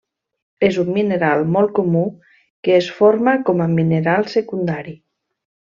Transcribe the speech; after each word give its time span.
És 0.67 0.77
un 0.83 0.87
mineral 0.95 1.43
molt 1.57 1.75
comú 1.81 2.03
que 2.69 2.75
es 2.81 2.89
forma 3.03 3.37
com 3.51 3.65
a 3.67 3.69
mineral 3.79 4.27
secundari. 4.37 4.99